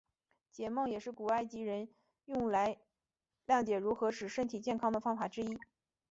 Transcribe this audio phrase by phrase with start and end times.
[0.51, 1.87] 解梦也是古埃及人
[2.25, 2.79] 用来
[3.45, 5.59] 瞭解如何使身体健康的方法之一。